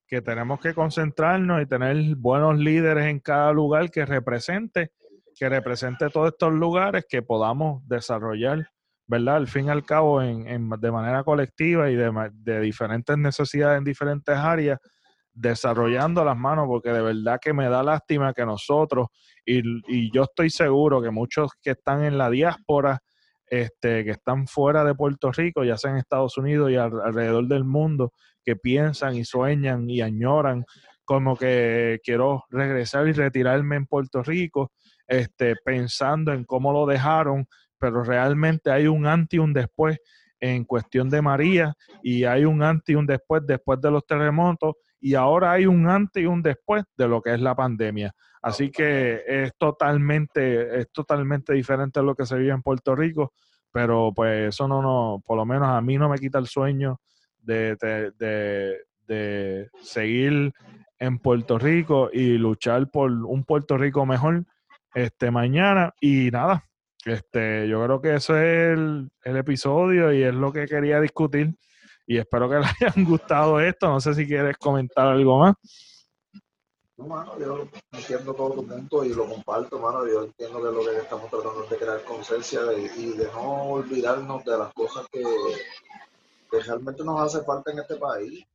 que 0.06 0.22
tenemos 0.22 0.60
que 0.60 0.76
concentrarnos 0.76 1.64
y 1.64 1.66
tener 1.66 2.16
buenos 2.16 2.60
líderes 2.60 3.08
en 3.08 3.20
cada 3.20 3.52
lugar 3.52 3.90
que 3.90 4.06
represente 4.06 4.92
que 5.38 5.50
represente 5.50 6.10
todos 6.10 6.30
estos 6.30 6.54
lugares 6.54 7.06
que 7.08 7.22
podamos 7.22 7.88
desarrollar, 7.88 8.68
¿verdad? 9.08 9.38
Al 9.38 9.48
fin 9.48 9.66
y 9.66 9.70
al 9.70 9.86
cabo, 9.86 10.22
en, 10.22 10.70
de 10.70 10.92
manera 10.92 11.24
colectiva 11.24 11.90
y 11.90 11.96
de, 11.96 12.60
diferentes 12.62 13.18
necesidades 13.18 13.78
en 13.78 13.84
diferentes 13.84 14.36
áreas, 14.36 14.80
desarrollando 15.34 16.26
las 16.26 16.38
manos, 16.38 16.68
porque 16.68 16.92
de 16.92 17.02
verdad 17.02 17.40
que 17.42 17.54
me 17.54 17.70
da 17.70 17.84
lástima 17.84 18.34
que 18.34 18.46
nosotros, 18.46 19.08
y, 19.46 20.12
yo 20.14 20.24
estoy 20.24 20.50
seguro 20.50 21.02
que 21.02 21.12
muchos 21.12 21.52
que 21.62 21.72
están 21.72 22.04
en 22.04 22.18
la 22.18 22.30
diáspora, 22.30 23.00
este, 23.48 24.06
que 24.06 24.12
están 24.12 24.48
fuera 24.48 24.84
de 24.84 24.96
Puerto 24.96 25.32
Rico, 25.32 25.64
ya 25.64 25.78
sea 25.78 25.92
en 25.92 25.98
Estados 25.98 26.38
Unidos 26.38 26.72
y 26.72 26.76
alrededor 26.76 27.48
del 27.48 27.64
mundo, 27.64 28.14
que 28.44 28.56
piensan 28.56 29.16
y 29.16 29.26
sueñan 29.26 29.90
y 29.90 30.02
añoran 30.02 30.66
como 31.06 31.36
que 31.36 32.00
quiero 32.04 32.46
regresar 32.50 33.08
y 33.08 33.12
retirarme 33.12 33.76
en 33.76 33.86
Puerto 33.86 34.24
Rico 34.24 34.72
este, 35.08 35.56
pensando 35.64 36.34
en 36.34 36.44
cómo 36.46 36.72
lo 36.72 36.86
dejaron, 36.86 37.48
pero 37.78 38.04
realmente 38.04 38.72
hay 38.72 38.88
un 38.88 39.06
antes 39.06 39.38
y 39.38 39.40
un 39.40 39.54
después 39.54 40.00
en 40.40 40.66
cuestión 40.66 41.10
de 41.10 41.22
María 41.22 41.74
y 42.02 42.24
hay 42.24 42.46
un 42.46 42.64
antes 42.64 42.94
y 42.94 42.96
un 42.96 43.06
después 43.06 43.44
después 43.46 43.80
de 43.80 43.92
los 43.92 44.06
terremotos 44.06 44.76
y 45.00 45.16
ahora 45.16 45.52
hay 45.52 45.66
un 45.66 45.88
antes 45.88 46.24
y 46.24 46.26
un 46.26 46.42
después 46.42 46.84
de 46.98 47.08
lo 47.08 47.22
que 47.22 47.34
es 47.34 47.42
la 47.42 47.56
pandemia. 47.56 48.14
Así 48.42 48.72
que 48.72 49.22
es 49.26 49.52
totalmente, 49.58 50.80
es 50.80 50.92
totalmente 50.92 51.54
diferente 51.54 52.00
a 52.00 52.04
lo 52.04 52.16
que 52.16 52.26
se 52.26 52.38
vive 52.38 52.52
en 52.52 52.62
Puerto 52.62 52.96
Rico, 52.96 53.34
pero 53.72 54.12
pues 54.16 54.50
eso 54.50 54.68
no, 54.68 54.82
no 54.82 55.22
por 55.26 55.38
lo 55.38 55.46
menos 55.46 55.70
a 55.70 55.82
mí 55.82 55.98
no 55.98 56.10
me 56.10 56.18
quita 56.18 56.40
el 56.40 56.48
sueño 56.48 57.00
de, 57.40 57.76
de, 58.18 58.78
de 59.08 59.70
seguir 59.82 60.54
en 61.00 61.18
Puerto 61.20 61.58
Rico 61.58 62.10
y 62.14 62.38
luchar 62.38 62.90
por 62.90 63.12
un 63.12 63.44
Puerto 63.44 63.78
Rico 63.78 64.06
mejor 64.06 64.46
este, 64.94 65.32
mañana. 65.32 65.94
Y 66.00 66.30
nada, 66.32 66.64
este, 67.06 67.68
yo 67.68 67.84
creo 67.84 68.02
que 68.02 68.16
eso 68.16 68.38
es 68.38 68.78
el, 68.78 69.10
episodio 69.24 70.12
y 70.12 70.24
es 70.24 70.34
lo 70.34 70.52
que 70.52 70.66
quería 70.66 71.00
discutir. 71.00 71.56
Y 72.06 72.18
espero 72.18 72.50
que 72.50 72.56
les 72.60 72.70
hayan 72.82 73.06
gustado 73.06 73.60
esto. 73.60 73.88
No 73.88 74.00
sé 74.00 74.14
si 74.14 74.28
quieres 74.28 74.58
comentar 74.58 75.08
algo 75.08 75.40
más. 75.40 75.56
No, 76.98 77.08
mano, 77.08 77.40
yo 77.40 77.68
entiendo 77.94 78.34
todo 78.34 78.52
tu 78.56 78.68
punto 78.68 79.04
y 79.04 79.14
lo 79.14 79.26
comparto, 79.28 79.80
mano. 79.80 80.08
Yo 80.08 80.26
entiendo 80.26 80.60
que 80.60 80.76
lo 80.76 80.84
que 80.84 80.98
estamos 80.98 81.30
tratando 81.32 81.64
de 81.64 81.78
crear 81.78 82.04
conciencia 82.04 82.62
y 82.96 83.12
de 83.18 83.26
no 83.34 83.64
olvidarnos 83.64 84.46
de 84.46 84.58
las 84.58 84.72
cosas 84.74 85.08
que, 85.12 85.24
que 86.52 86.60
realmente 86.60 87.04
nos 87.04 87.22
hace 87.22 87.44
falta 87.44 87.72
en 87.72 87.80
este 87.80 87.96
país. 87.96 88.46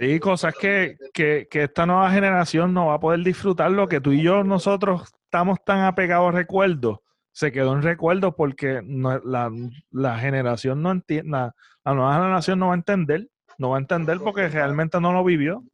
Sí, 0.00 0.20
cosas 0.20 0.54
que, 0.54 0.96
que, 1.12 1.46
que, 1.50 1.64
esta 1.64 1.84
nueva 1.84 2.10
generación 2.10 2.72
no 2.72 2.86
va 2.86 2.94
a 2.94 3.00
poder 3.00 3.20
disfrutar 3.20 3.70
lo 3.70 3.86
que 3.88 4.00
tú 4.00 4.12
y 4.12 4.22
yo, 4.22 4.42
nosotros 4.44 5.12
estamos 5.34 5.58
tan 5.64 5.80
apegados 5.80 6.28
a 6.28 6.36
recuerdos, 6.36 6.98
se 7.32 7.50
quedó 7.50 7.72
en 7.72 7.82
recuerdos 7.82 8.34
porque 8.36 8.80
la, 8.84 10.18
generación 10.18 10.80
no 10.80 10.92
entiende, 10.92 11.28
la, 11.28 11.52
nueva 11.92 12.14
generación 12.14 12.60
no 12.60 12.68
va 12.68 12.74
a 12.74 12.76
entender, 12.76 13.28
no 13.58 13.70
va 13.70 13.78
a 13.78 13.80
entender 13.80 14.20
porque 14.20 14.48
realmente 14.48 15.00
no 15.00 15.12
lo 15.12 15.24
vivió. 15.24 15.64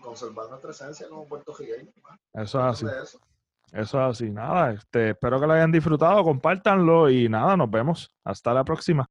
Conservar, 0.00 0.48
nuestra 0.48 0.70
esencia 0.70 1.06
como 1.10 1.26
puertorriqueño. 1.26 1.90
Eso 2.32 2.58
es 2.58 2.64
así. 2.64 2.86
Eso. 3.70 3.80
es 3.82 3.94
así. 3.94 4.30
Nada, 4.30 4.72
este, 4.72 5.10
espero 5.10 5.38
que 5.38 5.46
lo 5.46 5.52
hayan 5.52 5.70
disfrutado, 5.70 6.24
compártanlo 6.24 7.10
y 7.10 7.28
nada, 7.28 7.58
nos 7.58 7.70
vemos. 7.70 8.16
Hasta 8.24 8.54
la 8.54 8.64
próxima. 8.64 9.02